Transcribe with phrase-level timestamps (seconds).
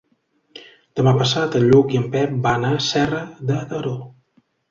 [0.99, 3.95] Demà passat en Lluc i en Pep van a Serra de Daró.